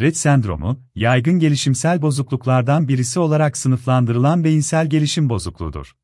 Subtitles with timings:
[0.00, 5.96] Rett sendromu, yaygın gelişimsel bozukluklardan birisi olarak sınıflandırılan beyinsel gelişim bozukluğudur.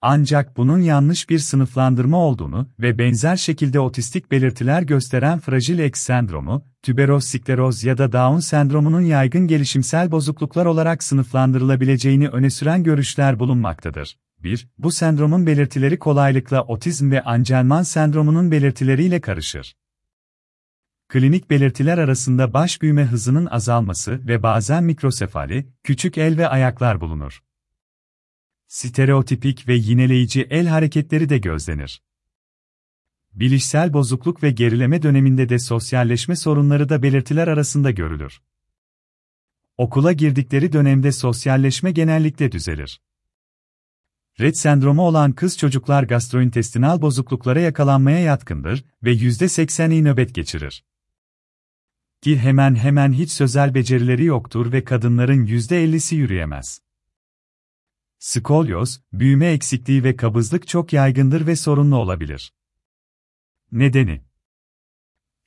[0.00, 6.64] Ancak bunun yanlış bir sınıflandırma olduğunu ve benzer şekilde otistik belirtiler gösteren fragil X sendromu,
[6.82, 14.18] tüberoz skleroz ya da Down sendromunun yaygın gelişimsel bozukluklar olarak sınıflandırılabileceğini öne süren görüşler bulunmaktadır.
[14.38, 14.68] 1.
[14.78, 19.74] Bu sendromun belirtileri kolaylıkla otizm ve Angelman sendromunun belirtileriyle karışır.
[21.12, 27.42] Klinik belirtiler arasında baş büyüme hızının azalması ve bazen mikrosefali, küçük el ve ayaklar bulunur.
[28.66, 32.02] Stereotipik ve yineleyici el hareketleri de gözlenir.
[33.32, 38.42] Bilişsel bozukluk ve gerileme döneminde de sosyalleşme sorunları da belirtiler arasında görülür.
[39.76, 43.00] Okula girdikleri dönemde sosyalleşme genellikle düzelir.
[44.40, 50.84] Rett sendromu olan kız çocuklar gastrointestinal bozukluklara yakalanmaya yatkındır ve %80'i nöbet geçirir.
[52.22, 56.82] Ki hemen hemen hiç sözel becerileri yoktur ve kadınların %50'si yürüyemez.
[58.18, 62.52] Skolyoz, büyüme eksikliği ve kabızlık çok yaygındır ve sorunlu olabilir.
[63.72, 64.22] Nedeni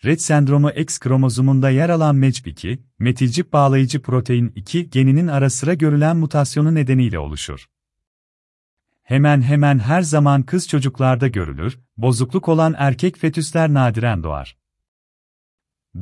[0.05, 6.17] Rett sendromu X kromozomunda yer alan MECP2, metilcip bağlayıcı protein 2 geninin ara sıra görülen
[6.17, 7.65] mutasyonu nedeniyle oluşur.
[9.03, 14.64] Hemen hemen her zaman kız çocuklarda görülür, bozukluk olan erkek fetüsler nadiren doğar.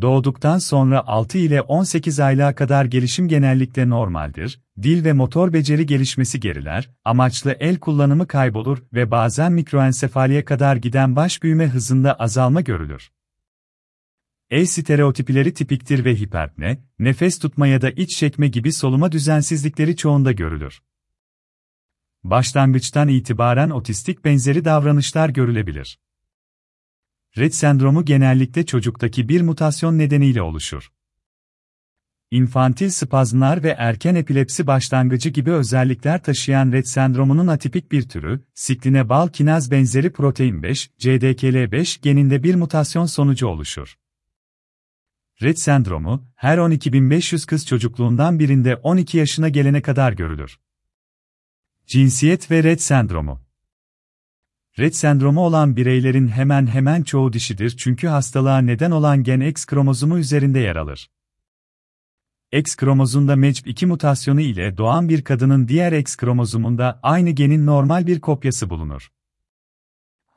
[0.02, 6.39] Doğduktan sonra 6 ile 18 aylığa kadar gelişim genellikle normaldir, dil ve motor beceri gelişmesi
[6.39, 13.11] geriler, amaçlı el kullanımı kaybolur ve bazen mikroensefaliye kadar giden baş büyüme hızında azalma görülür.
[14.50, 20.31] El stereotipileri tipiktir ve hiperpne, nefes tutma ya da iç çekme gibi soluma düzensizlikleri çoğunda
[20.31, 20.81] görülür.
[22.23, 26.00] Başlangıçtan itibaren otistik benzeri davranışlar görülebilir.
[27.37, 30.91] Rett sendromu genellikle çocuktaki bir mutasyon nedeniyle oluşur.
[32.31, 39.09] İnfantil spazmlar ve erken epilepsi başlangıcı gibi özellikler taşıyan Rett sendromunun atipik bir türü, sikline
[39.09, 43.97] bal kinaz benzeri protein 5, CDKL5 geninde bir mutasyon sonucu oluşur.
[45.41, 50.59] Rett sendromu, her 12.500 kız çocukluğundan birinde 12 yaşına gelene kadar görülür.
[51.88, 53.43] Cinsiyet ve Rett sendromu
[54.79, 60.17] Rett sendromu olan bireylerin hemen hemen çoğu dişidir çünkü hastalığa neden olan gen X kromozomu
[60.19, 61.09] üzerinde yer alır.
[62.51, 68.22] X kromozunda MECP2 mutasyonu ile doğan bir kadının diğer X kromozomunda aynı genin normal bir
[68.22, 69.11] kopyası bulunur.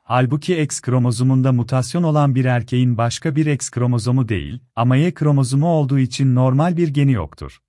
[0.03, 5.67] Halbuki X kromozomunda mutasyon olan bir erkeğin başka bir X kromozomu değil, ama Y kromozomu
[5.67, 7.59] olduğu için normal bir geni yoktur.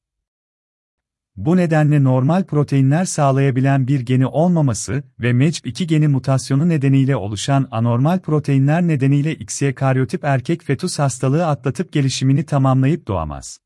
[1.38, 8.18] Bu nedenle normal proteinler sağlayabilen bir geni olmaması ve MECP2 geni mutasyonu nedeniyle oluşan anormal
[8.18, 13.58] proteinler nedeniyle XY karyotip erkek fetus hastalığı atlatıp gelişimini tamamlayıp doğamaz.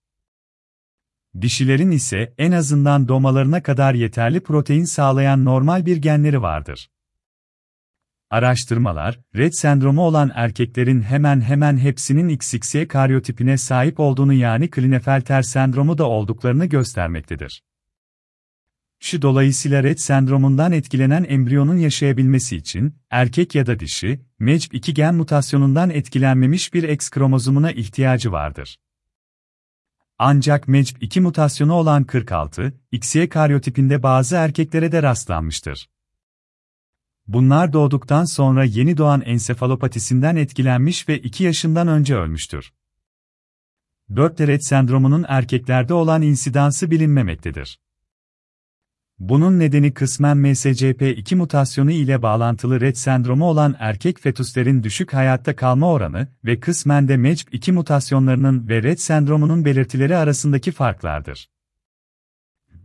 [1.40, 6.88] Dişilerin ise en azından doğmalarına kadar yeterli protein sağlayan normal bir genleri vardır.
[8.32, 15.98] Araştırmalar, Rett sendromu olan erkeklerin hemen hemen hepsinin XXY karyotipine sahip olduğunu yani Klinefelter sendromu
[15.98, 17.62] da olduklarını göstermektedir.
[19.00, 25.90] Şu dolayısıyla Rett sendromundan etkilenen embriyonun yaşayabilmesi için, erkek ya da dişi, MECP2 gen mutasyonundan
[25.90, 28.78] etkilenmemiş bir X kromozomuna ihtiyacı vardır.
[30.18, 35.88] Ancak MECP2 mutasyonu olan 46, XY karyotipinde bazı erkeklere de rastlanmıştır.
[37.26, 42.72] Bunlar doğduktan sonra yeni doğan ensefalopatisinden etkilenmiş ve 2 yaşından önce ölmüştür.
[44.16, 47.78] 4 Rett sendromunun erkeklerde olan insidansı bilinmemektedir.
[49.18, 55.92] Bunun nedeni kısmen MSCP2 mutasyonu ile bağlantılı Rett sendromu olan erkek fetüslerin düşük hayatta kalma
[55.92, 61.50] oranı ve kısmen de MECP2 mutasyonlarının ve Rett sendromunun belirtileri arasındaki farklardır.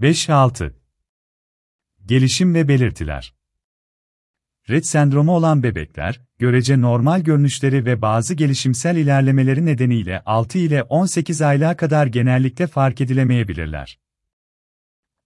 [0.02, 0.74] 5-6
[2.06, 3.37] Gelişim ve belirtiler
[4.70, 11.42] Rett sendromu olan bebekler, görece normal görünüşleri ve bazı gelişimsel ilerlemeleri nedeniyle 6 ile 18
[11.42, 14.00] aylığa kadar genellikle fark edilemeyebilirler.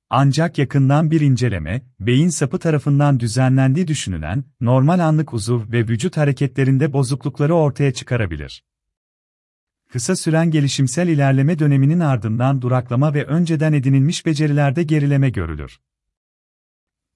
[0.09, 6.93] Ancak yakından bir inceleme, beyin sapı tarafından düzenlendiği düşünülen, normal anlık uzuv ve vücut hareketlerinde
[6.93, 8.63] bozuklukları ortaya çıkarabilir.
[9.91, 15.79] Kısa süren gelişimsel ilerleme döneminin ardından duraklama ve önceden edinilmiş becerilerde gerileme görülür.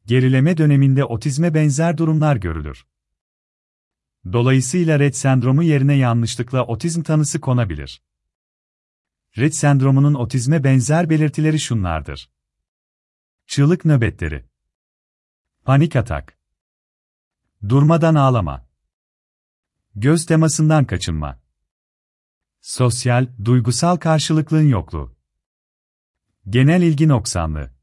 [0.06, 2.86] Gerileme döneminde otizme benzer durumlar görülür.
[4.34, 8.02] Dolayısıyla Rett sendromu yerine yanlışlıkla otizm tanısı konabilir.
[9.38, 12.30] Rett sendromunun otizme benzer belirtileri şunlardır.
[13.48, 14.46] Çığlık nöbetleri.
[15.66, 16.38] Panik atak.
[17.70, 18.68] Durmadan ağlama.
[19.96, 21.40] Göz temasından kaçınma.
[22.62, 25.16] Sosyal, duygusal karşılıklığın yokluğu.
[26.50, 27.75] Genel ilgi noksanlığı.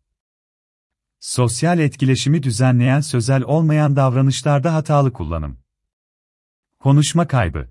[1.23, 5.59] Sosyal etkileşimi düzenleyen sözel olmayan davranışlarda hatalı kullanım.
[6.79, 7.69] Konuşma kaybı.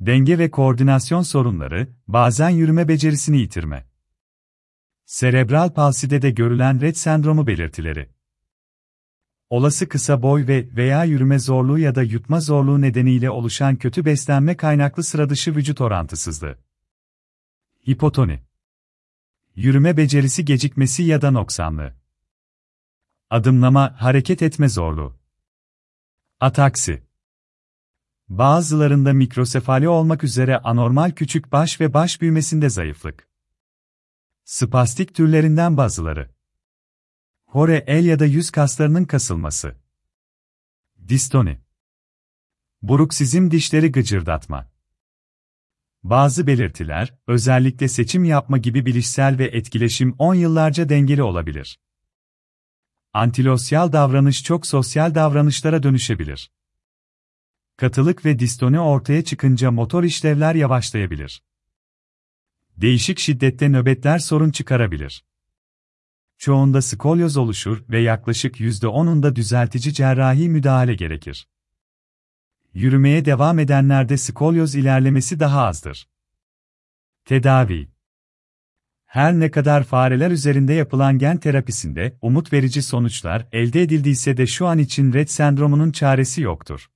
[0.00, 3.86] Denge ve koordinasyon sorunları, bazen yürüme becerisini yitirme.
[5.04, 8.10] Serebral palside de görülen Rett sendromu belirtileri.
[9.50, 14.56] Olası kısa boy ve veya yürüme zorluğu ya da yutma zorluğu nedeniyle oluşan kötü beslenme
[14.56, 16.58] kaynaklı sıradışı vücut orantısızlığı.
[17.88, 18.40] Hipotoni.
[19.54, 21.97] Yürüme becerisi gecikmesi ya da noksanlığı.
[23.30, 25.18] Adımlama, hareket etme zorluğu.
[26.40, 27.02] Ataksi.
[28.28, 33.28] Bazılarında mikrosefali olmak üzere anormal küçük baş ve baş büyümesinde zayıflık.
[34.44, 36.30] Spastik türlerinden bazıları.
[37.44, 39.76] Hore el ya da yüz kaslarının kasılması.
[41.08, 41.60] Distoni.
[42.82, 44.70] Buruksizm dişleri gıcırdatma.
[46.02, 51.78] Bazı belirtiler, özellikle seçim yapma gibi bilişsel ve etkileşim 10 yıllarca dengeli olabilir.
[53.12, 56.50] Antilosyal davranış çok sosyal davranışlara dönüşebilir.
[57.76, 61.42] Katılık ve distoni ortaya çıkınca motor işlevler yavaşlayabilir.
[62.76, 65.24] Değişik şiddette nöbetler sorun çıkarabilir.
[66.38, 71.48] Çoğunda skolyoz oluşur ve yaklaşık %10'unda düzeltici cerrahi müdahale gerekir.
[72.74, 76.08] Yürümeye devam edenlerde skolyoz ilerlemesi daha azdır.
[77.24, 77.88] Tedavi
[79.08, 84.66] Her ne kadar fareler üzerinde yapılan gen terapisinde umut verici sonuçlar elde edildiyse de şu
[84.66, 86.90] an için Rett sendromunun çaresi yoktur.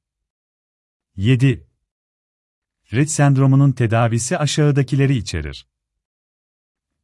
[1.17, 1.67] 7.
[2.93, 5.67] Rett sendromunun tedavisi aşağıdakileri içerir.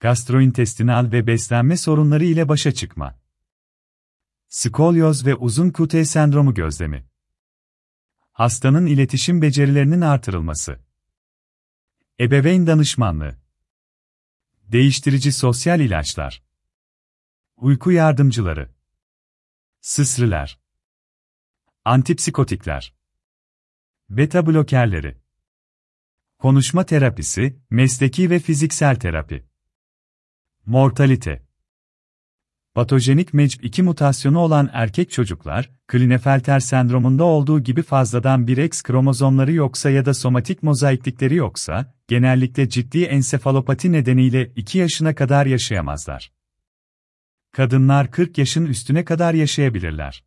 [0.00, 3.18] Gastrointestinal ve beslenme sorunları ile başa çıkma.
[4.48, 7.04] Skolyoz ve uzun kute sendromu gözlemi.
[8.32, 10.78] Hastanın iletişim becerilerinin artırılması.
[12.20, 13.47] Ebeveyn danışmanlığı.
[14.68, 16.42] Değiştirici sosyal ilaçlar.
[17.56, 18.74] Uyku yardımcıları.
[19.80, 20.60] Sısrılar.
[21.84, 22.94] Antipsikotikler.
[24.10, 25.20] Beta blokerleri.
[26.38, 29.46] Konuşma terapisi, mesleki ve fiziksel terapi.
[30.66, 31.47] Mortalite
[32.78, 39.90] Patojenik MECP2 mutasyonu olan erkek çocuklar, Klinefelter sendromunda olduğu gibi fazladan bir X kromozomları yoksa
[39.90, 46.32] ya da somatik mozaiklikleri yoksa, genellikle ciddi ensefalopati nedeniyle 2 yaşına kadar yaşayamazlar.
[47.52, 50.24] Kadınlar 40 yaşın üstüne kadar yaşayabilirler.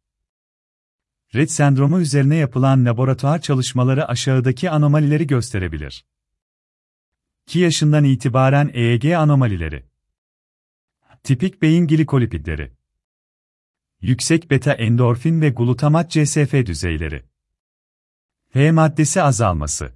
[1.36, 6.06] Rett sendromu üzerine yapılan laboratuvar çalışmaları aşağıdaki anomalileri gösterebilir.
[7.48, 9.91] 2 yaşından itibaren EEG anomalileri
[11.24, 12.72] Tipik beyin glikolipidleri.
[14.02, 17.26] Yüksek beta endorfin ve glutamat CSF düzeyleri.
[18.54, 19.94] H maddesi azalması.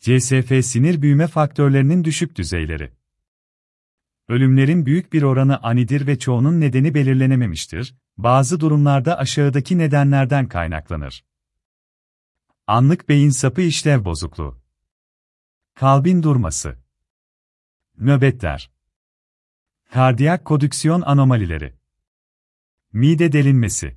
[0.00, 2.92] CSF sinir büyüme faktörlerinin düşük düzeyleri.
[4.28, 7.94] Ölümlerin büyük bir oranı anidir ve çoğunun nedeni belirlenememiştir.
[8.16, 11.24] Bazı durumlarda aşağıdaki nedenlerden kaynaklanır.
[12.66, 14.60] Anlık beyin sapı işlev bozukluğu.
[15.74, 16.78] Kalbin durması.
[17.98, 18.77] Nöbetler.
[19.92, 21.74] Kardiyak kodüksiyon anomalileri.
[22.92, 23.96] Mide delinmesi.